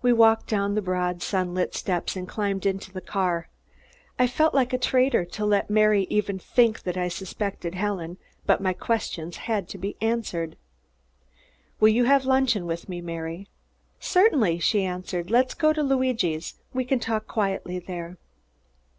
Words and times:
We 0.00 0.14
walked 0.14 0.46
down 0.46 0.74
the 0.76 0.80
broad 0.80 1.20
sunlit 1.20 1.74
steps 1.74 2.16
and 2.16 2.26
climbed 2.26 2.64
into 2.64 2.90
the 2.90 3.02
car. 3.02 3.50
I 4.18 4.26
felt 4.26 4.54
like 4.54 4.72
a 4.72 4.78
traitor 4.78 5.26
to 5.26 5.44
let 5.44 5.68
Mary 5.68 6.06
even 6.08 6.38
think 6.38 6.84
that 6.84 6.96
I 6.96 7.08
suspected 7.08 7.74
Helen, 7.74 8.16
but 8.46 8.62
my 8.62 8.72
questions 8.72 9.36
had 9.36 9.68
to 9.68 9.76
be 9.76 9.94
answered. 10.00 10.56
"Will 11.80 11.90
you 11.90 12.04
have 12.04 12.24
luncheon 12.24 12.64
with 12.64 12.88
me, 12.88 13.02
Mary?" 13.02 13.46
"Certainly," 14.00 14.60
she 14.60 14.86
answered. 14.86 15.30
"Let's 15.30 15.52
go 15.52 15.74
to 15.74 15.82
Luigi's. 15.82 16.54
We 16.72 16.86
can 16.86 16.98
talk 16.98 17.26
quietly 17.26 17.78
there." 17.78 18.16